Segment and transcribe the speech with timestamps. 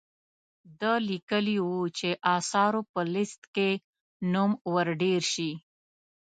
[0.79, 3.69] ده لیکلي وو چې آثارو په لیست کې
[4.33, 5.51] نوم ور ډیر شي.